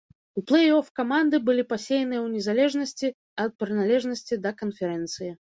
У 0.39 0.43
плэй-оф 0.51 0.87
каманды 0.99 1.39
былі 1.49 1.65
пасеяныя 1.75 2.21
ў 2.23 2.27
незалежнасці 2.37 3.07
ад 3.45 3.51
прыналежнасці 3.63 4.43
да 4.49 4.57
канферэнцыі. 4.65 5.31